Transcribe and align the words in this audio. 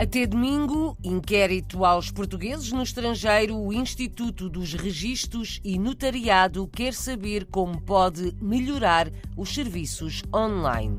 Até 0.00 0.26
domingo, 0.26 0.96
inquérito 1.04 1.84
aos 1.84 2.10
portugueses 2.10 2.72
no 2.72 2.82
estrangeiro, 2.82 3.54
o 3.54 3.70
Instituto 3.70 4.48
dos 4.48 4.72
Registros 4.72 5.60
e 5.62 5.78
Notariado 5.78 6.66
quer 6.68 6.94
saber 6.94 7.44
como 7.44 7.78
pode 7.82 8.34
melhorar 8.40 9.12
os 9.36 9.52
serviços 9.54 10.22
online. 10.34 10.96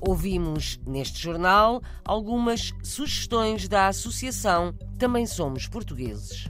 Ouvimos 0.00 0.80
neste 0.84 1.22
jornal 1.22 1.80
algumas 2.04 2.74
sugestões 2.82 3.68
da 3.68 3.86
Associação 3.86 4.74
Também 4.98 5.24
Somos 5.24 5.68
Portugueses. 5.68 6.48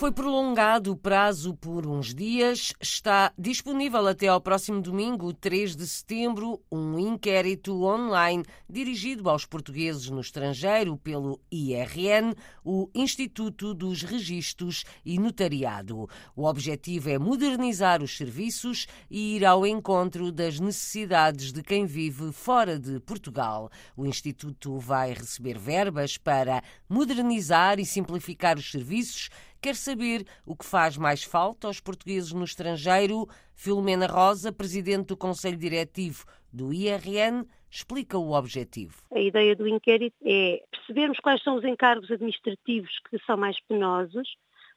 Foi 0.00 0.10
prolongado 0.10 0.92
o 0.92 0.96
prazo 0.96 1.52
por 1.52 1.86
uns 1.86 2.14
dias. 2.14 2.72
Está 2.80 3.34
disponível 3.38 4.06
até 4.06 4.28
ao 4.28 4.40
próximo 4.40 4.80
domingo, 4.80 5.30
3 5.30 5.76
de 5.76 5.86
setembro, 5.86 6.58
um 6.72 6.98
inquérito 6.98 7.84
online 7.84 8.42
dirigido 8.66 9.28
aos 9.28 9.44
portugueses 9.44 10.08
no 10.08 10.22
estrangeiro 10.22 10.96
pelo 10.96 11.38
IRN, 11.52 12.34
o 12.64 12.88
Instituto 12.94 13.74
dos 13.74 14.02
Registros 14.02 14.86
e 15.04 15.18
Notariado. 15.18 16.08
O 16.34 16.46
objetivo 16.46 17.10
é 17.10 17.18
modernizar 17.18 18.02
os 18.02 18.16
serviços 18.16 18.86
e 19.10 19.36
ir 19.36 19.44
ao 19.44 19.66
encontro 19.66 20.32
das 20.32 20.58
necessidades 20.58 21.52
de 21.52 21.62
quem 21.62 21.84
vive 21.84 22.32
fora 22.32 22.78
de 22.78 22.98
Portugal. 23.00 23.70
O 23.94 24.06
Instituto 24.06 24.78
vai 24.78 25.12
receber 25.12 25.58
verbas 25.58 26.16
para 26.16 26.62
modernizar 26.88 27.78
e 27.78 27.84
simplificar 27.84 28.56
os 28.56 28.70
serviços 28.70 29.28
quer 29.60 29.74
saber 29.74 30.24
o 30.46 30.56
que 30.56 30.64
faz 30.64 30.96
mais 30.96 31.22
falta 31.22 31.66
aos 31.66 31.80
portugueses 31.80 32.32
no 32.32 32.44
estrangeiro. 32.44 33.28
Filomena 33.54 34.06
Rosa, 34.06 34.52
presidente 34.52 35.08
do 35.08 35.16
Conselho 35.16 35.56
Diretivo 35.56 36.24
do 36.52 36.72
IRN, 36.72 37.44
explica 37.70 38.18
o 38.18 38.32
objetivo. 38.32 38.94
A 39.12 39.20
ideia 39.20 39.54
do 39.54 39.68
inquérito 39.68 40.16
é 40.24 40.62
percebermos 40.70 41.20
quais 41.20 41.42
são 41.42 41.56
os 41.56 41.64
encargos 41.64 42.10
administrativos 42.10 42.90
que 43.08 43.18
são 43.24 43.36
mais 43.36 43.60
penosos 43.68 44.28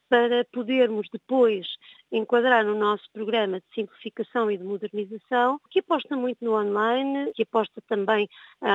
para 0.09 0.45
podermos 0.51 1.07
depois 1.11 1.65
enquadrar 2.11 2.63
no 2.63 2.77
nosso 2.77 3.03
programa 3.11 3.59
de 3.59 3.65
simplificação 3.73 4.51
e 4.51 4.57
de 4.57 4.63
modernização, 4.63 5.59
que 5.71 5.79
aposta 5.79 6.15
muito 6.15 6.45
no 6.45 6.55
online, 6.55 7.31
que 7.33 7.41
aposta 7.41 7.81
também 7.87 8.29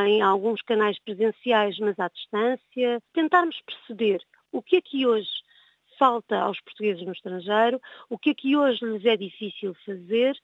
em 0.07 0.21
alguns 0.21 0.61
canais 0.63 0.99
presenciais, 0.99 1.79
mas 1.79 1.97
à 1.97 2.09
distância, 2.09 3.01
tentarmos 3.13 3.57
perceber 3.65 4.21
o 4.51 4.61
que 4.61 4.77
é 4.77 4.81
que 4.81 5.07
hoje 5.07 5.29
falta 5.99 6.39
aos 6.39 6.61
portugueses 6.61 7.05
no 7.05 7.13
estrangeiro, 7.13 7.81
o 8.09 8.19
que 8.19 8.31
é 8.31 8.35
que 8.35 8.57
hoje 8.57 8.85
lhes 8.85 9.05
é 9.05 9.17
difícil 9.17 9.75
fazer 9.85 10.37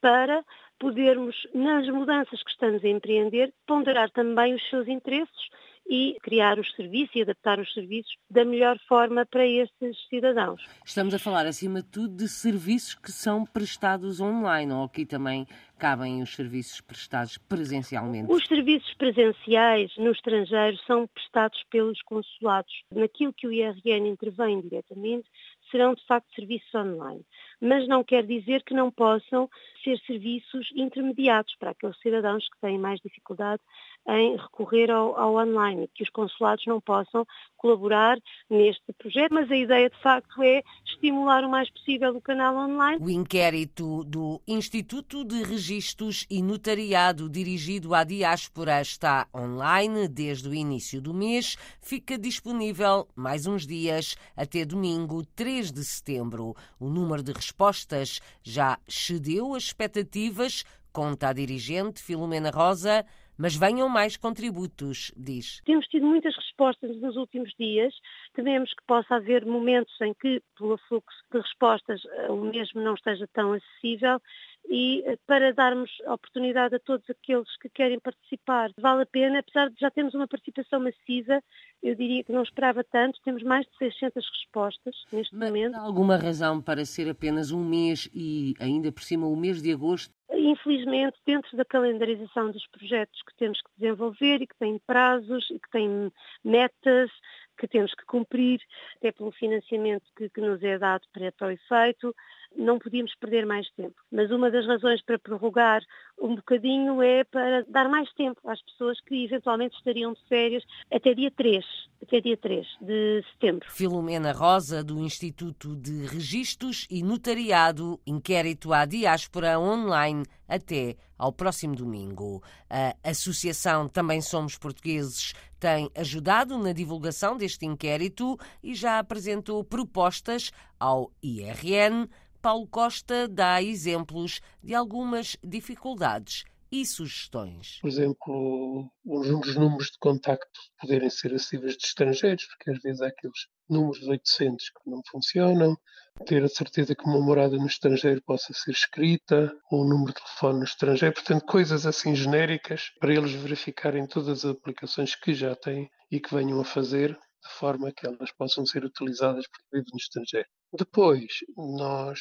para 0.00 0.42
podermos, 0.78 1.36
nas 1.54 1.86
mudanças 1.88 2.42
que 2.42 2.50
estamos 2.50 2.82
a 2.82 2.88
empreender, 2.88 3.52
ponderar 3.66 4.10
também 4.10 4.54
os 4.54 4.70
seus 4.70 4.88
interesses 4.88 5.48
e 5.90 6.16
criar 6.22 6.56
os 6.60 6.72
serviços 6.76 7.16
e 7.16 7.22
adaptar 7.22 7.58
os 7.58 7.72
serviços 7.74 8.14
da 8.30 8.44
melhor 8.44 8.78
forma 8.88 9.26
para 9.26 9.44
esses 9.44 9.96
cidadãos. 10.08 10.62
Estamos 10.84 11.12
a 11.12 11.18
falar, 11.18 11.46
acima 11.46 11.82
de 11.82 11.88
tudo, 11.88 12.14
de 12.14 12.28
serviços 12.28 12.94
que 12.94 13.10
são 13.10 13.44
prestados 13.44 14.20
online, 14.20 14.72
ou 14.72 14.84
aqui 14.84 15.04
também 15.04 15.48
cabem 15.80 16.22
os 16.22 16.32
serviços 16.34 16.80
prestados 16.80 17.38
presencialmente? 17.38 18.30
Os 18.30 18.46
serviços 18.46 18.94
presenciais 18.94 19.90
no 19.96 20.12
estrangeiro 20.12 20.76
são 20.86 21.08
prestados 21.08 21.60
pelos 21.70 22.00
consulados. 22.02 22.72
Naquilo 22.94 23.32
que 23.32 23.48
o 23.48 23.52
IRN 23.52 24.06
intervém 24.08 24.60
diretamente, 24.60 25.28
serão 25.70 25.94
de 25.94 26.04
facto 26.06 26.32
serviços 26.34 26.72
online. 26.74 27.24
Mas 27.60 27.86
não 27.86 28.02
quer 28.02 28.24
dizer 28.24 28.62
que 28.62 28.74
não 28.74 28.90
possam 28.90 29.48
ser 29.82 29.98
serviços 30.06 30.68
intermediados 30.74 31.54
para 31.58 31.70
aqueles 31.70 31.98
cidadãos 32.00 32.48
que 32.48 32.60
têm 32.60 32.78
mais 32.78 33.00
dificuldade 33.00 33.62
em 34.08 34.36
recorrer 34.36 34.90
ao, 34.90 35.16
ao 35.18 35.36
online, 35.36 35.88
que 35.94 36.02
os 36.02 36.10
consulados 36.10 36.64
não 36.66 36.80
possam 36.80 37.26
colaborar 37.56 38.18
neste 38.48 38.92
projeto, 38.94 39.32
mas 39.32 39.50
a 39.50 39.56
ideia 39.56 39.90
de 39.90 39.98
facto 39.98 40.42
é 40.42 40.62
estimular 40.86 41.44
o 41.44 41.50
mais 41.50 41.70
possível 41.70 42.16
o 42.16 42.20
canal 42.20 42.56
online. 42.56 42.98
O 43.02 43.10
inquérito 43.10 44.04
do 44.04 44.40
Instituto 44.48 45.24
de 45.24 45.42
Registros 45.42 46.26
e 46.30 46.42
Notariado 46.42 47.28
dirigido 47.28 47.94
à 47.94 48.04
diáspora 48.04 48.80
está 48.80 49.28
online 49.34 50.08
desde 50.08 50.48
o 50.48 50.54
início 50.54 51.00
do 51.00 51.12
mês, 51.12 51.56
fica 51.80 52.18
disponível 52.18 53.06
mais 53.14 53.46
uns 53.46 53.66
dias 53.66 54.16
até 54.36 54.64
domingo 54.64 55.24
3 55.36 55.70
de 55.70 55.84
setembro. 55.84 56.54
O 56.78 56.88
número 56.88 57.22
de 57.22 57.32
respostas 57.50 58.20
já 58.44 58.78
excedeu 58.86 59.54
as 59.54 59.64
expectativas, 59.64 60.64
conta 60.92 61.28
a 61.28 61.32
dirigente 61.32 62.00
Filomena 62.00 62.50
Rosa, 62.50 63.04
mas 63.36 63.56
venham 63.56 63.88
mais 63.88 64.16
contributos, 64.16 65.10
diz. 65.16 65.60
Temos 65.64 65.86
tido 65.86 66.06
muitas 66.06 66.36
respostas 66.36 66.96
nos 67.00 67.16
últimos 67.16 67.52
dias. 67.58 67.92
Tememos 68.34 68.70
que 68.70 68.84
possa 68.86 69.16
haver 69.16 69.44
momentos 69.46 69.94
em 70.02 70.14
que, 70.14 70.42
pelo 70.58 70.78
fluxo 70.88 71.16
de 71.32 71.40
respostas, 71.40 72.00
o 72.28 72.36
mesmo 72.36 72.82
não 72.82 72.94
esteja 72.94 73.26
tão 73.32 73.54
acessível 73.54 74.20
e 74.68 75.02
eh, 75.06 75.18
para 75.26 75.52
darmos 75.52 75.90
oportunidade 76.06 76.74
a 76.74 76.78
todos 76.78 77.08
aqueles 77.08 77.48
que 77.58 77.68
querem 77.68 77.98
participar. 77.98 78.70
Vale 78.78 79.02
a 79.02 79.06
pena, 79.06 79.40
apesar 79.40 79.68
de 79.68 79.76
já 79.80 79.90
termos 79.90 80.14
uma 80.14 80.28
participação 80.28 80.80
massiva, 80.80 81.42
eu 81.82 81.94
diria 81.94 82.22
que 82.22 82.32
não 82.32 82.42
esperava 82.42 82.84
tanto, 82.84 83.20
temos 83.24 83.42
mais 83.42 83.66
de 83.66 83.76
600 83.78 84.24
respostas 84.28 84.94
neste 85.12 85.34
Mas 85.34 85.48
momento. 85.48 85.74
Há 85.74 85.80
alguma 85.80 86.16
razão 86.16 86.60
para 86.60 86.84
ser 86.84 87.08
apenas 87.08 87.50
um 87.50 87.64
mês 87.64 88.08
e 88.14 88.54
ainda 88.60 88.92
por 88.92 89.02
cima 89.02 89.26
o 89.26 89.36
mês 89.36 89.62
de 89.62 89.72
agosto 89.72 90.14
infelizmente, 90.32 91.16
dentro 91.26 91.56
da 91.56 91.64
calendarização 91.64 92.50
dos 92.50 92.66
projetos 92.68 93.20
que 93.22 93.36
temos 93.36 93.60
que 93.60 93.70
desenvolver 93.78 94.42
e 94.42 94.46
que 94.46 94.56
têm 94.58 94.80
prazos 94.86 95.48
e 95.50 95.58
que 95.58 95.70
têm 95.70 96.10
metas 96.42 97.10
que 97.58 97.68
temos 97.68 97.94
que 97.94 98.04
cumprir, 98.06 98.60
até 98.96 99.12
pelo 99.12 99.30
financiamento 99.32 100.04
que, 100.16 100.30
que 100.30 100.40
nos 100.40 100.62
é 100.62 100.78
dado 100.78 101.02
para, 101.12 101.52
efeito, 101.52 102.14
não 102.56 102.78
podíamos 102.78 103.14
perder 103.16 103.46
mais 103.46 103.68
tempo. 103.70 103.94
Mas 104.10 104.30
uma 104.30 104.50
das 104.50 104.66
razões 104.66 105.02
para 105.02 105.18
prorrogar 105.18 105.82
um 106.20 106.34
bocadinho 106.34 107.02
é 107.02 107.24
para 107.24 107.64
dar 107.68 107.88
mais 107.88 108.12
tempo 108.12 108.40
às 108.44 108.60
pessoas 108.62 109.00
que 109.02 109.24
eventualmente 109.24 109.76
estariam 109.76 110.12
de 110.12 110.20
férias 110.28 110.62
até 110.92 111.14
dia 111.14 111.30
3, 111.30 111.64
até 112.02 112.20
dia 112.20 112.36
3 112.36 112.66
de 112.80 113.24
setembro. 113.32 113.70
Filomena 113.70 114.32
Rosa, 114.32 114.84
do 114.84 114.98
Instituto 114.98 115.74
de 115.76 116.06
Registros 116.06 116.86
e 116.90 117.02
Notariado, 117.02 117.98
inquérito 118.06 118.72
à 118.72 118.84
diáspora 118.84 119.58
online 119.58 120.24
até 120.46 120.96
ao 121.16 121.32
próximo 121.32 121.74
domingo. 121.74 122.42
A 122.68 123.10
Associação 123.10 123.88
Também 123.88 124.20
Somos 124.20 124.58
Portugueses 124.58 125.32
tem 125.58 125.90
ajudado 125.94 126.58
na 126.58 126.72
divulgação 126.72 127.36
deste 127.36 127.66
inquérito 127.66 128.38
e 128.62 128.74
já 128.74 128.98
apresentou 128.98 129.62
propostas 129.62 130.50
ao 130.78 131.12
IRN. 131.22 132.08
Paulo 132.40 132.66
Costa 132.66 133.28
dá 133.28 133.62
exemplos 133.62 134.40
de 134.62 134.74
algumas 134.74 135.36
dificuldades 135.44 136.44
e 136.72 136.86
sugestões. 136.86 137.78
Por 137.80 137.88
exemplo, 137.88 138.90
os 139.04 139.56
números 139.56 139.88
de 139.88 139.98
contacto 139.98 140.60
poderem 140.80 141.10
ser 141.10 141.34
acessíveis 141.34 141.76
de 141.76 141.84
estrangeiros, 141.84 142.46
porque 142.46 142.70
às 142.70 142.80
vezes 142.80 143.02
há 143.02 143.08
aqueles 143.08 143.48
números 143.68 144.02
800 144.06 144.70
que 144.70 144.90
não 144.90 145.02
funcionam, 145.10 145.76
ter 146.24 146.42
a 146.42 146.48
certeza 146.48 146.94
que 146.94 147.04
uma 147.04 147.20
morada 147.20 147.56
no 147.56 147.66
estrangeiro 147.66 148.22
possa 148.22 148.52
ser 148.52 148.70
escrita, 148.70 149.52
ou 149.70 149.84
um 149.84 149.88
número 149.88 150.12
de 150.12 150.20
telefone 150.20 150.58
no 150.58 150.64
estrangeiro, 150.64 151.14
portanto, 151.14 151.44
coisas 151.44 151.86
assim 151.86 152.14
genéricas 152.14 152.90
para 153.00 153.12
eles 153.12 153.32
verificarem 153.32 154.06
todas 154.06 154.44
as 154.44 154.52
aplicações 154.52 155.14
que 155.14 155.34
já 155.34 155.54
têm 155.54 155.90
e 156.10 156.20
que 156.20 156.34
venham 156.34 156.60
a 156.60 156.64
fazer 156.64 157.18
de 157.42 157.48
forma 157.58 157.92
que 157.92 158.06
elas 158.06 158.32
possam 158.32 158.64
ser 158.66 158.84
utilizadas 158.84 159.46
por 159.46 159.58
quem 159.58 159.80
vive 159.80 159.90
no 159.92 159.98
estrangeiro. 159.98 160.48
Depois, 160.72 161.26
nós 161.56 162.20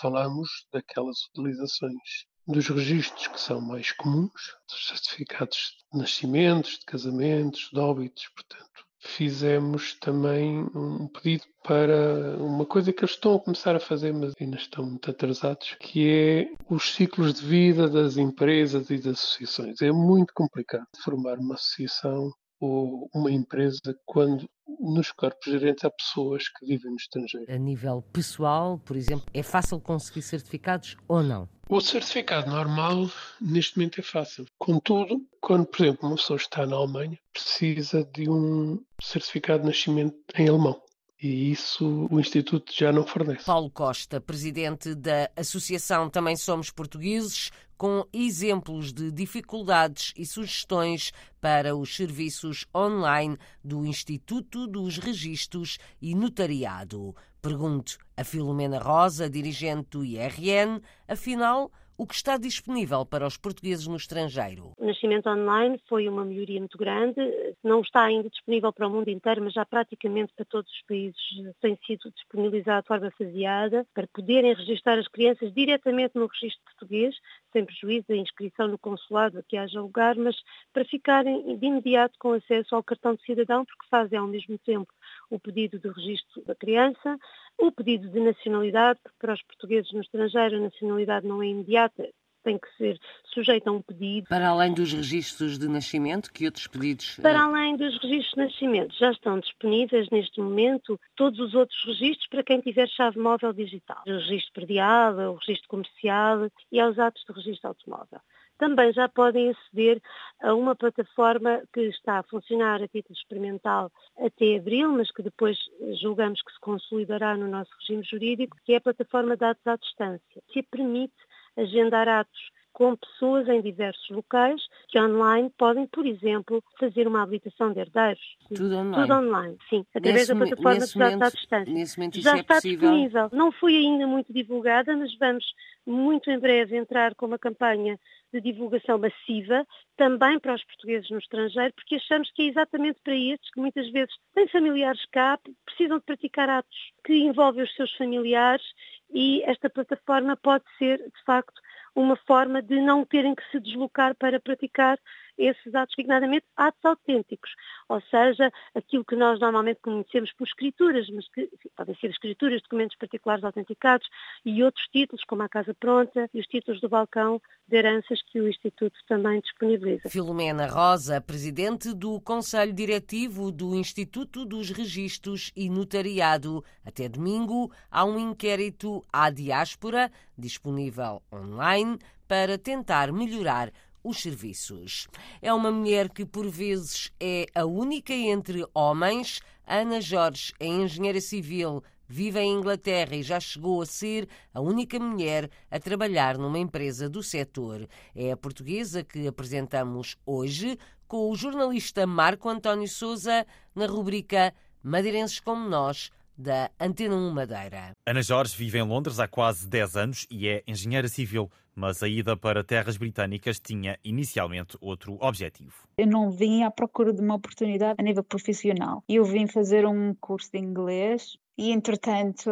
falamos 0.00 0.48
daquelas 0.72 1.18
utilizações 1.30 2.26
dos 2.46 2.66
registros 2.68 3.26
que 3.26 3.40
são 3.40 3.60
mais 3.60 3.92
comuns, 3.92 4.56
dos 4.68 4.86
certificados 4.86 5.76
de 5.92 5.98
nascimentos, 5.98 6.78
de 6.78 6.86
casamentos, 6.86 7.68
de 7.72 7.78
óbitos, 7.78 8.28
portanto. 8.34 8.88
Fizemos 9.00 9.94
também 9.94 10.58
um 10.74 11.06
pedido 11.08 11.44
para 11.62 12.36
uma 12.38 12.66
coisa 12.66 12.92
que 12.92 13.00
eles 13.00 13.14
estão 13.14 13.36
a 13.36 13.40
começar 13.40 13.76
a 13.76 13.80
fazer, 13.80 14.12
mas 14.12 14.34
ainda 14.40 14.56
estão 14.56 14.84
muito 14.84 15.10
atrasados, 15.10 15.76
que 15.80 16.08
é 16.08 16.52
os 16.68 16.94
ciclos 16.94 17.34
de 17.34 17.46
vida 17.46 17.88
das 17.88 18.16
empresas 18.16 18.90
e 18.90 18.96
das 18.96 19.18
associações. 19.18 19.80
É 19.80 19.92
muito 19.92 20.32
complicado 20.34 20.86
formar 21.04 21.38
uma 21.38 21.54
associação 21.54 22.32
ou 22.60 23.08
uma 23.14 23.30
empresa 23.30 23.96
quando 24.04 24.48
nos 24.80 25.10
corpos 25.12 25.50
gerentes 25.50 25.84
há 25.84 25.90
pessoas 25.90 26.48
que 26.48 26.66
vivem 26.66 26.90
no 26.90 26.96
estrangeiro. 26.96 27.46
A 27.52 27.56
nível 27.58 28.02
pessoal, 28.12 28.78
por 28.84 28.96
exemplo, 28.96 29.26
é 29.32 29.42
fácil 29.42 29.80
conseguir 29.80 30.22
certificados 30.22 30.96
ou 31.06 31.22
não? 31.22 31.48
O 31.68 31.80
certificado 31.80 32.50
normal, 32.50 33.10
neste 33.40 33.76
momento, 33.76 34.00
é 34.00 34.02
fácil. 34.02 34.46
Contudo, 34.58 35.20
quando, 35.40 35.66
por 35.66 35.84
exemplo, 35.84 36.08
uma 36.08 36.16
pessoa 36.16 36.36
está 36.36 36.66
na 36.66 36.76
Alemanha, 36.76 37.18
precisa 37.32 38.04
de 38.04 38.28
um 38.28 38.82
certificado 39.00 39.60
de 39.60 39.66
nascimento 39.66 40.16
em 40.36 40.48
alemão. 40.48 40.80
e 41.20 41.50
isso 41.50 42.06
o 42.10 42.20
Instituto 42.20 42.72
já 42.74 42.92
não 42.92 43.04
fornece. 43.04 43.44
Paulo 43.44 43.70
Costa, 43.70 44.20
presidente 44.20 44.94
da 44.94 45.28
Associação 45.36 46.08
Também 46.08 46.36
Somos 46.36 46.70
Portugueses, 46.70 47.50
com 47.78 48.04
exemplos 48.12 48.92
de 48.92 49.12
dificuldades 49.12 50.12
e 50.16 50.26
sugestões 50.26 51.12
para 51.40 51.76
os 51.76 51.94
serviços 51.94 52.66
online 52.74 53.38
do 53.64 53.86
Instituto 53.86 54.66
dos 54.66 54.98
Registros 54.98 55.78
e 56.02 56.12
Notariado. 56.12 57.14
Pergunto 57.40 57.96
a 58.16 58.24
Filomena 58.24 58.80
Rosa, 58.80 59.30
dirigente 59.30 59.90
do 59.90 60.04
IRN, 60.04 60.82
afinal, 61.06 61.70
o 61.98 62.06
que 62.06 62.14
está 62.14 62.36
disponível 62.36 63.04
para 63.04 63.26
os 63.26 63.36
portugueses 63.36 63.88
no 63.88 63.96
estrangeiro. 63.96 64.72
O 64.78 64.86
nascimento 64.86 65.28
online 65.28 65.80
foi 65.88 66.08
uma 66.08 66.24
melhoria 66.24 66.60
muito 66.60 66.78
grande, 66.78 67.20
não 67.62 67.80
está 67.80 68.04
ainda 68.04 68.30
disponível 68.30 68.72
para 68.72 68.86
o 68.86 68.90
mundo 68.90 69.08
inteiro, 69.08 69.42
mas 69.42 69.52
já 69.52 69.66
praticamente 69.66 70.32
para 70.32 70.44
todos 70.44 70.70
os 70.70 70.82
países 70.82 71.18
tem 71.60 71.76
sido 71.84 72.12
disponibilizado 72.12 72.82
de 72.82 72.88
forma 72.88 73.10
faseada 73.10 73.84
para 73.92 74.06
poderem 74.06 74.54
registrar 74.54 74.96
as 74.96 75.08
crianças 75.08 75.52
diretamente 75.52 76.14
no 76.14 76.26
registro 76.26 76.62
português, 76.66 77.16
sem 77.52 77.64
prejuízo 77.64 78.06
da 78.08 78.16
inscrição 78.16 78.68
no 78.68 78.78
consulado 78.78 79.40
a 79.40 79.42
que 79.42 79.56
haja 79.56 79.80
lugar, 79.80 80.14
mas 80.14 80.36
para 80.72 80.84
ficarem 80.84 81.56
de 81.56 81.66
imediato 81.66 82.16
com 82.20 82.32
acesso 82.32 82.76
ao 82.76 82.82
cartão 82.82 83.16
de 83.16 83.22
cidadão, 83.24 83.64
porque 83.64 83.88
fazem 83.90 84.18
ao 84.18 84.28
mesmo 84.28 84.56
tempo 84.58 84.92
o 85.30 85.40
pedido 85.40 85.80
de 85.80 85.88
registro 85.88 86.44
da 86.44 86.54
criança, 86.54 87.18
o 87.58 87.72
pedido 87.72 88.08
de 88.08 88.20
nacionalidade, 88.20 89.00
porque 89.02 89.18
para 89.18 89.34
os 89.34 89.42
portugueses 89.42 89.92
no 89.92 90.00
estrangeiro 90.00 90.56
a 90.56 90.60
nacionalidade 90.60 91.26
não 91.26 91.42
é 91.42 91.48
imediata, 91.48 92.08
tem 92.44 92.58
que 92.58 92.68
ser 92.76 92.98
sujeita 93.34 93.68
a 93.68 93.72
um 93.72 93.82
pedido. 93.82 94.28
Para 94.28 94.48
além 94.48 94.72
dos 94.72 94.92
registros 94.92 95.58
de 95.58 95.68
nascimento, 95.68 96.32
que 96.32 96.46
outros 96.46 96.66
pedidos? 96.66 97.18
Eh, 97.18 97.22
para 97.22 97.42
além 97.42 97.76
dos 97.76 97.98
registros 98.00 98.34
de 98.34 98.36
nascimento, 98.38 98.94
já 98.96 99.10
estão 99.10 99.38
disponíveis 99.40 100.08
neste 100.10 100.40
momento 100.40 100.98
todos 101.14 101.38
os 101.40 101.54
outros 101.54 101.78
registros 101.84 102.26
para 102.28 102.44
quem 102.44 102.60
tiver 102.60 102.88
chave 102.88 103.18
móvel 103.18 103.52
digital. 103.52 104.02
O 104.06 104.10
registro 104.10 104.52
predial, 104.52 105.14
o 105.32 105.34
registro 105.34 105.68
comercial 105.68 106.50
e 106.72 106.80
aos 106.80 106.98
atos 106.98 107.22
de 107.28 107.32
registro 107.32 107.68
automóvel 107.68 108.20
também 108.58 108.92
já 108.92 109.08
podem 109.08 109.50
aceder 109.50 110.00
a 110.40 110.54
uma 110.54 110.74
plataforma 110.74 111.62
que 111.72 111.80
está 111.82 112.18
a 112.18 112.22
funcionar 112.22 112.82
a 112.82 112.88
título 112.88 113.16
experimental 113.16 113.90
até 114.18 114.56
abril, 114.56 114.92
mas 114.92 115.10
que 115.10 115.22
depois 115.22 115.56
julgamos 116.00 116.42
que 116.42 116.52
se 116.52 116.60
consolidará 116.60 117.36
no 117.36 117.48
nosso 117.48 117.70
regime 117.80 118.04
jurídico, 118.04 118.56
que 118.64 118.74
é 118.74 118.76
a 118.76 118.80
plataforma 118.80 119.36
de 119.36 119.44
atos 119.44 119.66
à 119.66 119.76
distância, 119.76 120.42
que 120.48 120.62
permite 120.62 121.14
agendar 121.56 122.08
atos 122.08 122.50
com 122.78 122.94
pessoas 122.94 123.48
em 123.48 123.60
diversos 123.60 124.08
locais 124.08 124.62
que 124.86 125.00
online 125.00 125.50
podem, 125.58 125.84
por 125.88 126.06
exemplo, 126.06 126.62
fazer 126.78 127.08
uma 127.08 127.24
habilitação 127.24 127.72
de 127.72 127.80
herdeiros. 127.80 128.36
Tudo 128.54 128.76
online. 128.76 129.02
Tudo 129.02 129.14
online, 129.14 129.58
sim, 129.68 129.84
através 129.92 130.28
nesse 130.28 130.32
da 130.32 130.38
plataforma 130.38 130.86
de 130.86 130.98
dados 130.98 131.22
à 131.22 131.30
distância. 131.30 131.74
Nesse 131.74 131.98
momento 131.98 132.20
Já 132.20 132.36
é 132.36 132.40
está 132.40 132.54
possível. 132.54 132.78
disponível. 132.78 133.28
Não 133.32 133.50
foi 133.50 133.76
ainda 133.76 134.06
muito 134.06 134.32
divulgada, 134.32 134.96
mas 134.96 135.12
vamos 135.18 135.44
muito 135.84 136.30
em 136.30 136.38
breve 136.38 136.76
entrar 136.76 137.16
com 137.16 137.26
uma 137.26 137.38
campanha 137.38 137.98
de 138.32 138.40
divulgação 138.40 138.98
massiva, 138.98 139.66
também 139.96 140.38
para 140.38 140.54
os 140.54 140.64
portugueses 140.64 141.10
no 141.10 141.18
estrangeiro, 141.18 141.72
porque 141.74 141.96
achamos 141.96 142.30
que 142.32 142.42
é 142.42 142.46
exatamente 142.46 143.00
para 143.02 143.14
estes 143.14 143.50
que 143.50 143.60
muitas 143.60 143.90
vezes 143.90 144.14
têm 144.34 144.48
familiares 144.48 145.04
cá, 145.10 145.38
precisam 145.64 145.98
de 145.98 146.04
praticar 146.04 146.48
atos 146.48 146.78
que 147.04 147.14
envolvem 147.14 147.64
os 147.64 147.74
seus 147.74 147.92
familiares 147.96 148.64
e 149.10 149.42
esta 149.44 149.70
plataforma 149.70 150.36
pode 150.36 150.64
ser, 150.78 150.98
de 150.98 151.24
facto, 151.24 151.60
uma 151.94 152.16
forma 152.16 152.62
de 152.62 152.80
não 152.80 153.04
terem 153.04 153.34
que 153.34 153.50
se 153.50 153.58
deslocar 153.58 154.14
para 154.16 154.38
praticar 154.38 154.98
esses 155.38 155.74
atos, 155.74 155.94
designadamente 155.96 156.44
atos 156.56 156.84
autênticos, 156.84 157.50
ou 157.88 158.00
seja, 158.02 158.52
aquilo 158.74 159.04
que 159.04 159.16
nós 159.16 159.40
normalmente 159.40 159.80
conhecemos 159.80 160.32
por 160.32 160.46
escrituras, 160.46 161.08
mas 161.10 161.28
que 161.28 161.42
enfim, 161.42 161.70
podem 161.76 161.94
ser 161.96 162.10
escrituras, 162.10 162.62
documentos 162.62 162.96
particulares 162.96 163.44
autenticados 163.44 164.08
e 164.44 164.62
outros 164.62 164.86
títulos, 164.88 165.24
como 165.24 165.42
a 165.42 165.48
Casa 165.48 165.74
Pronta 165.74 166.28
e 166.34 166.40
os 166.40 166.46
títulos 166.46 166.80
do 166.80 166.88
balcão 166.88 167.40
de 167.66 167.76
heranças 167.76 168.22
que 168.22 168.40
o 168.40 168.48
Instituto 168.48 168.98
também 169.06 169.40
disponibiliza. 169.40 170.08
Filomena 170.08 170.66
Rosa, 170.66 171.20
presidente 171.20 171.94
do 171.94 172.20
Conselho 172.20 172.72
Diretivo 172.72 173.52
do 173.52 173.74
Instituto 173.74 174.44
dos 174.44 174.70
Registros 174.70 175.52
e 175.54 175.68
Notariado. 175.68 176.64
Até 176.84 177.08
domingo 177.08 177.70
há 177.90 178.04
um 178.04 178.18
inquérito 178.18 179.04
à 179.12 179.30
diáspora 179.30 180.10
disponível 180.36 181.22
online 181.32 181.98
para 182.26 182.58
tentar 182.58 183.10
melhorar 183.12 183.72
os 184.08 184.20
serviços. 184.20 185.06
É 185.42 185.52
uma 185.52 185.70
mulher 185.70 186.08
que, 186.08 186.24
por 186.24 186.48
vezes, 186.48 187.12
é 187.20 187.46
a 187.54 187.64
única 187.64 188.12
entre 188.12 188.64
homens. 188.74 189.40
Ana 189.66 190.00
Jorge 190.00 190.52
é 190.58 190.66
engenheira 190.66 191.20
civil, 191.20 191.82
vive 192.06 192.40
em 192.40 192.54
Inglaterra 192.54 193.14
e 193.14 193.22
já 193.22 193.38
chegou 193.38 193.82
a 193.82 193.86
ser 193.86 194.28
a 194.52 194.60
única 194.60 194.98
mulher 194.98 195.50
a 195.70 195.78
trabalhar 195.78 196.38
numa 196.38 196.58
empresa 196.58 197.08
do 197.08 197.22
setor. 197.22 197.86
É 198.14 198.32
a 198.32 198.36
portuguesa 198.36 199.04
que 199.04 199.26
apresentamos 199.26 200.16
hoje 200.24 200.78
com 201.06 201.30
o 201.30 201.36
jornalista 201.36 202.06
Marco 202.06 202.48
António 202.48 202.88
Souza 202.88 203.46
na 203.74 203.86
rubrica 203.86 204.54
Madeirenses 204.82 205.40
como 205.40 205.68
Nós 205.68 206.10
da 206.38 206.70
Antena 206.78 207.16
1 207.16 207.30
Madeira. 207.32 207.96
Ana 208.06 208.22
Jorge 208.22 208.56
vive 208.56 208.78
em 208.78 208.82
Londres 208.82 209.18
há 209.18 209.26
quase 209.26 209.66
10 209.66 209.96
anos 209.96 210.26
e 210.30 210.48
é 210.48 210.62
engenheira 210.66 211.08
civil, 211.08 211.50
mas 211.74 212.02
a 212.02 212.08
ida 212.08 212.36
para 212.36 212.62
terras 212.62 212.96
britânicas 212.96 213.58
tinha 213.58 213.98
inicialmente 214.04 214.78
outro 214.80 215.18
objetivo. 215.20 215.74
Eu 215.98 216.06
não 216.06 216.30
vim 216.30 216.62
à 216.62 216.70
procura 216.70 217.12
de 217.12 217.20
uma 217.20 217.34
oportunidade 217.34 217.96
a 217.98 218.02
nível 218.02 218.22
profissional. 218.22 219.02
Eu 219.08 219.24
vim 219.24 219.48
fazer 219.48 219.84
um 219.84 220.14
curso 220.14 220.52
de 220.52 220.58
inglês 220.58 221.36
e, 221.58 221.72
entretanto, 221.72 222.48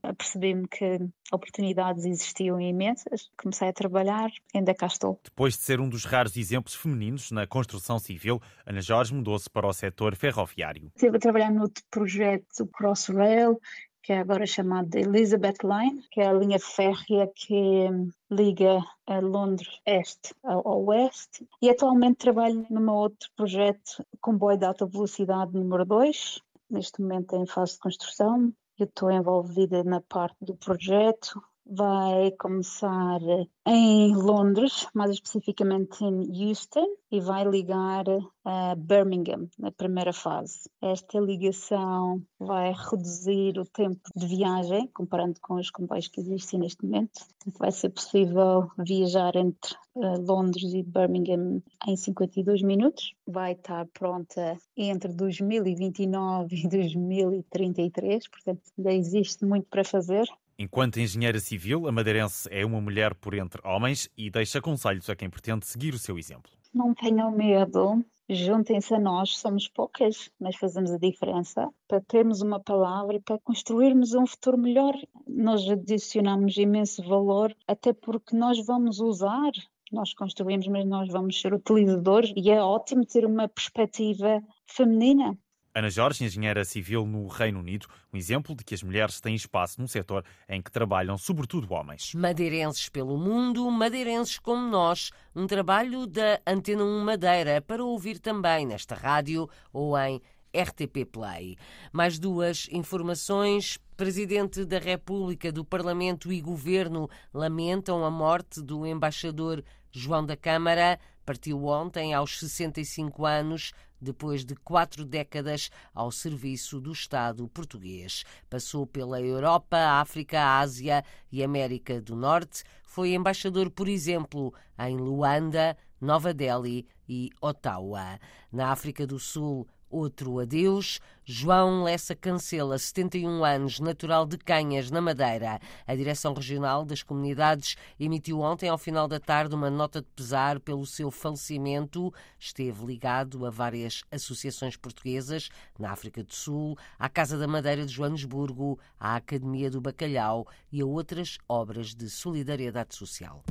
apercebi-me 0.00 0.68
que 0.68 1.00
oportunidades 1.32 2.04
existiam 2.04 2.60
imensas. 2.60 3.28
Comecei 3.36 3.68
a 3.68 3.72
trabalhar, 3.72 4.30
ainda 4.54 4.72
cá 4.72 4.86
estou. 4.86 5.18
Depois 5.24 5.54
de 5.54 5.64
ser 5.64 5.80
um 5.80 5.88
dos 5.88 6.04
raros 6.04 6.36
exemplos 6.36 6.76
femininos 6.76 7.32
na 7.32 7.48
construção 7.48 7.98
civil, 7.98 8.40
Ana 8.64 8.80
Jorge 8.80 9.12
mudou-se 9.12 9.50
para 9.50 9.66
o 9.66 9.72
setor 9.72 10.14
ferroviário. 10.14 10.92
Estive 10.94 11.16
a 11.16 11.20
trabalhar 11.20 11.50
no 11.50 11.68
projeto 11.90 12.64
Crossrail, 12.72 13.58
que 14.04 14.12
é 14.12 14.18
agora 14.18 14.46
chamado 14.46 14.94
Elizabeth 14.94 15.58
Line, 15.64 16.04
que 16.12 16.20
é 16.20 16.28
a 16.28 16.32
linha 16.32 16.60
férrea 16.60 17.28
que 17.34 17.88
liga 18.30 18.84
a 19.06 19.18
Londres 19.18 19.80
este 19.84 20.32
ao 20.44 20.84
oeste. 20.84 21.44
E 21.60 21.70
atualmente 21.70 22.18
trabalho 22.18 22.64
num 22.70 22.88
outro 22.88 23.28
projeto, 23.34 24.06
comboio 24.20 24.58
de 24.58 24.66
alta 24.66 24.86
velocidade 24.86 25.54
número 25.54 25.84
2, 25.84 26.40
neste 26.74 27.00
momento 27.00 27.34
em 27.36 27.46
fase 27.46 27.74
de 27.74 27.78
construção. 27.78 28.52
Eu 28.78 28.86
estou 28.86 29.10
envolvida 29.10 29.82
na 29.84 30.00
parte 30.00 30.36
do 30.44 30.56
projeto. 30.56 31.40
Vai 31.66 32.30
começar 32.32 33.20
em 33.66 34.14
Londres, 34.14 34.86
mais 34.94 35.12
especificamente 35.12 36.04
em 36.04 36.48
Houston, 36.48 36.86
e 37.10 37.20
vai 37.20 37.44
ligar 37.44 38.04
a 38.44 38.74
Birmingham 38.74 39.48
na 39.58 39.72
primeira 39.72 40.12
fase. 40.12 40.68
Esta 40.82 41.18
ligação 41.18 42.22
vai 42.38 42.72
reduzir 42.72 43.58
o 43.58 43.64
tempo 43.64 44.00
de 44.14 44.26
viagem, 44.26 44.88
comparando 44.88 45.40
com 45.40 45.54
os 45.54 45.70
comboios 45.70 46.08
que 46.08 46.20
existem 46.20 46.60
neste 46.60 46.84
momento. 46.84 47.22
Vai 47.58 47.72
ser 47.72 47.88
possível 47.88 48.70
viajar 48.78 49.34
entre 49.34 49.74
uh, 49.94 50.20
Londres 50.20 50.74
e 50.74 50.82
Birmingham 50.82 51.62
em 51.86 51.96
52 51.96 52.60
minutos. 52.62 53.14
Vai 53.26 53.52
estar 53.52 53.86
pronta 53.94 54.58
entre 54.76 55.12
2029 55.14 56.56
e 56.56 56.68
2033, 56.68 58.28
portanto 58.28 58.60
ainda 58.76 58.92
existe 58.92 59.46
muito 59.46 59.66
para 59.70 59.84
fazer. 59.84 60.28
Enquanto 60.58 61.00
engenheira 61.00 61.40
civil, 61.40 61.88
a 61.88 61.92
madeirense 61.92 62.48
é 62.50 62.64
uma 62.64 62.80
mulher 62.80 63.14
por 63.14 63.34
entre 63.34 63.60
homens 63.66 64.08
e 64.16 64.30
deixa 64.30 64.60
conselhos 64.60 65.10
a 65.10 65.16
quem 65.16 65.28
pretende 65.28 65.66
seguir 65.66 65.94
o 65.94 65.98
seu 65.98 66.18
exemplo. 66.18 66.50
Não 66.72 66.94
tenham 66.94 67.30
medo, 67.30 68.04
juntem-se 68.28 68.94
a 68.94 69.00
nós, 69.00 69.36
somos 69.36 69.68
poucas, 69.68 70.30
mas 70.40 70.56
fazemos 70.56 70.92
a 70.92 70.98
diferença 70.98 71.68
para 71.88 72.00
termos 72.00 72.40
uma 72.40 72.60
palavra 72.60 73.16
e 73.16 73.20
para 73.20 73.38
construirmos 73.40 74.14
um 74.14 74.26
futuro 74.26 74.56
melhor. 74.56 74.94
Nós 75.26 75.68
adicionamos 75.68 76.56
imenso 76.56 77.02
valor, 77.02 77.54
até 77.66 77.92
porque 77.92 78.36
nós 78.36 78.64
vamos 78.64 79.00
usar 79.00 79.52
nós 79.94 80.12
construímos, 80.12 80.66
mas 80.66 80.84
nós 80.84 81.08
vamos 81.08 81.40
ser 81.40 81.54
utilizadores 81.54 82.32
e 82.36 82.50
é 82.50 82.60
ótimo 82.60 83.06
ter 83.06 83.24
uma 83.24 83.48
perspectiva 83.48 84.42
feminina. 84.66 85.38
Ana 85.76 85.90
Jorge, 85.90 86.24
engenheira 86.24 86.64
civil 86.64 87.04
no 87.04 87.26
Reino 87.26 87.58
Unido, 87.58 87.88
um 88.12 88.16
exemplo 88.16 88.54
de 88.54 88.62
que 88.62 88.76
as 88.76 88.82
mulheres 88.84 89.20
têm 89.20 89.34
espaço 89.34 89.80
num 89.80 89.88
setor 89.88 90.24
em 90.48 90.62
que 90.62 90.70
trabalham 90.70 91.18
sobretudo 91.18 91.74
homens. 91.74 92.14
Madeirenses 92.14 92.88
pelo 92.88 93.18
mundo, 93.18 93.68
madeirenses 93.72 94.38
como 94.38 94.68
nós, 94.68 95.10
um 95.34 95.48
trabalho 95.48 96.06
da 96.06 96.40
Antena 96.46 96.84
1 96.84 97.00
Madeira 97.00 97.60
para 97.60 97.84
ouvir 97.84 98.20
também 98.20 98.64
nesta 98.64 98.94
rádio 98.94 99.50
ou 99.72 99.98
em 99.98 100.22
RTP 100.54 101.04
Play. 101.10 101.56
Mais 101.92 102.20
duas 102.20 102.68
informações. 102.70 103.76
Presidente 103.96 104.64
da 104.64 104.78
República, 104.78 105.50
do 105.50 105.64
Parlamento 105.64 106.32
e 106.32 106.40
Governo 106.40 107.08
lamentam 107.32 108.04
a 108.04 108.10
morte 108.10 108.62
do 108.62 108.86
embaixador 108.86 109.62
João 109.90 110.24
da 110.24 110.36
Câmara. 110.36 111.00
Partiu 111.24 111.64
ontem 111.64 112.12
aos 112.12 112.38
65 112.38 113.24
anos 113.24 113.72
depois 114.04 114.44
de 114.44 114.54
quatro 114.54 115.04
décadas 115.04 115.70
ao 115.92 116.12
serviço 116.12 116.80
do 116.80 116.92
Estado 116.92 117.48
português. 117.48 118.22
Passou 118.48 118.86
pela 118.86 119.20
Europa, 119.20 119.76
África, 119.76 120.58
Ásia 120.58 121.02
e 121.32 121.42
América 121.42 122.00
do 122.00 122.14
Norte. 122.14 122.62
Foi 122.84 123.14
embaixador, 123.14 123.70
por 123.70 123.88
exemplo, 123.88 124.54
em 124.78 124.96
Luanda, 124.96 125.76
Nova 126.00 126.32
Delhi 126.32 126.86
e 127.08 127.30
Ottawa. 127.40 128.20
Na 128.52 128.70
África 128.70 129.04
do 129.04 129.18
Sul, 129.18 129.66
Outro 129.94 130.40
adeus. 130.40 130.98
João 131.26 131.84
Lessa 131.84 132.14
Cancela, 132.14 132.78
71 132.78 133.42
anos, 133.42 133.80
natural 133.80 134.26
de 134.26 134.36
Canhas, 134.36 134.90
na 134.90 135.00
Madeira. 135.00 135.58
A 135.86 135.94
Direção 135.94 136.34
Regional 136.34 136.84
das 136.84 137.02
Comunidades 137.02 137.76
emitiu 137.98 138.40
ontem, 138.40 138.68
ao 138.68 138.76
final 138.76 139.08
da 139.08 139.18
tarde, 139.18 139.54
uma 139.54 139.70
nota 139.70 140.02
de 140.02 140.08
pesar 140.14 140.60
pelo 140.60 140.84
seu 140.84 141.10
falecimento. 141.10 142.12
Esteve 142.38 142.84
ligado 142.84 143.46
a 143.46 143.50
várias 143.50 144.04
associações 144.10 144.76
portuguesas 144.76 145.48
na 145.78 145.92
África 145.92 146.22
do 146.22 146.34
Sul, 146.34 146.76
à 146.98 147.08
Casa 147.08 147.38
da 147.38 147.48
Madeira 147.48 147.86
de 147.86 147.92
Joanesburgo, 147.92 148.78
à 149.00 149.16
Academia 149.16 149.70
do 149.70 149.80
Bacalhau 149.80 150.46
e 150.70 150.82
a 150.82 150.86
outras 150.86 151.38
obras 151.48 151.94
de 151.94 152.10
solidariedade 152.10 152.94
social. 152.94 153.42